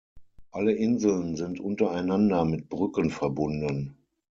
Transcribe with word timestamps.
Alle 0.49 0.71
Inseln 0.73 1.35
sind 1.35 1.59
untereinander 1.59 2.43
mit 2.43 2.69
Brücken 2.69 3.11
verbunden. 3.11 3.97